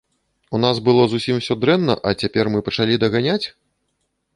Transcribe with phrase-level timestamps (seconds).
[0.59, 3.43] У нас было зусім усё дрэнна, а цяпер мы пачалі даганяць?